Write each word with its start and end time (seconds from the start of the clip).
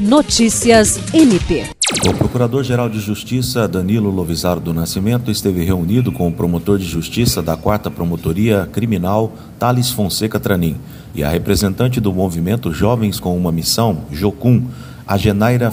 Notícias 0.00 0.98
MP. 1.12 1.66
O 2.08 2.14
Procurador-Geral 2.14 2.88
de 2.88 2.98
Justiça, 2.98 3.68
Danilo 3.68 4.10
Lovisaro 4.10 4.58
do 4.58 4.72
Nascimento, 4.72 5.30
esteve 5.30 5.62
reunido 5.62 6.10
com 6.10 6.26
o 6.26 6.32
promotor 6.32 6.78
de 6.78 6.86
justiça 6.86 7.42
da 7.42 7.54
4 7.54 7.92
Promotoria 7.92 8.66
Criminal, 8.72 9.30
Thales 9.58 9.90
Fonseca 9.90 10.40
Tranim, 10.40 10.78
e 11.14 11.22
a 11.22 11.28
representante 11.28 12.00
do 12.00 12.14
movimento 12.14 12.72
Jovens 12.72 13.20
com 13.20 13.36
uma 13.36 13.52
Missão, 13.52 14.04
Jocum, 14.10 14.64
a 15.06 15.18
Genaira. 15.18 15.70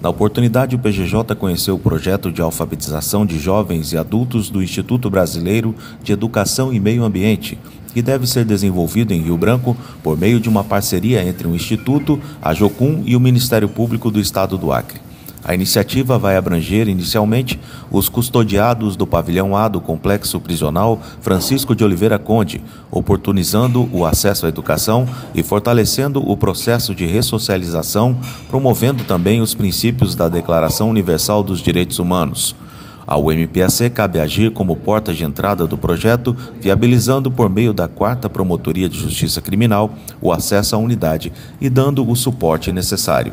Na 0.00 0.08
oportunidade, 0.08 0.74
o 0.74 0.78
PGJ 0.78 1.34
conheceu 1.36 1.74
o 1.74 1.78
projeto 1.78 2.32
de 2.32 2.40
alfabetização 2.40 3.26
de 3.26 3.38
jovens 3.38 3.92
e 3.92 3.98
adultos 3.98 4.48
do 4.48 4.62
Instituto 4.62 5.10
Brasileiro 5.10 5.74
de 6.02 6.12
Educação 6.12 6.72
e 6.72 6.80
Meio 6.80 7.04
Ambiente, 7.04 7.58
que 7.92 8.00
deve 8.00 8.26
ser 8.26 8.46
desenvolvido 8.46 9.12
em 9.12 9.20
Rio 9.20 9.36
Branco 9.36 9.76
por 10.02 10.16
meio 10.16 10.40
de 10.40 10.48
uma 10.48 10.64
parceria 10.64 11.22
entre 11.22 11.46
o 11.46 11.54
Instituto, 11.54 12.18
a 12.40 12.54
Jocum 12.54 13.02
e 13.04 13.14
o 13.14 13.20
Ministério 13.20 13.68
Público 13.68 14.10
do 14.10 14.18
Estado 14.18 14.56
do 14.56 14.72
Acre. 14.72 15.09
A 15.42 15.54
iniciativa 15.54 16.18
vai 16.18 16.36
abranger 16.36 16.86
inicialmente 16.86 17.58
os 17.90 18.08
custodiados 18.08 18.94
do 18.94 19.06
pavilhão 19.06 19.56
A 19.56 19.68
do 19.68 19.80
complexo 19.80 20.38
prisional 20.38 21.00
Francisco 21.20 21.74
de 21.74 21.82
Oliveira 21.82 22.18
Conde, 22.18 22.62
oportunizando 22.90 23.88
o 23.90 24.04
acesso 24.04 24.44
à 24.44 24.48
educação 24.48 25.08
e 25.34 25.42
fortalecendo 25.42 26.20
o 26.20 26.36
processo 26.36 26.94
de 26.94 27.06
ressocialização, 27.06 28.18
promovendo 28.50 29.02
também 29.04 29.40
os 29.40 29.54
princípios 29.54 30.14
da 30.14 30.28
Declaração 30.28 30.90
Universal 30.90 31.42
dos 31.42 31.60
Direitos 31.60 31.98
Humanos. 31.98 32.54
Ao 33.06 33.24
MPAC 33.24 33.90
cabe 33.90 34.20
agir 34.20 34.52
como 34.52 34.76
porta 34.76 35.12
de 35.12 35.24
entrada 35.24 35.66
do 35.66 35.76
projeto, 35.76 36.36
viabilizando 36.60 37.30
por 37.30 37.48
meio 37.48 37.72
da 37.72 37.88
quarta 37.88 38.28
Promotoria 38.28 38.88
de 38.88 38.98
Justiça 38.98 39.40
Criminal 39.40 39.90
o 40.20 40.30
acesso 40.30 40.76
à 40.76 40.78
unidade 40.78 41.32
e 41.60 41.68
dando 41.68 42.08
o 42.08 42.14
suporte 42.14 42.70
necessário. 42.70 43.32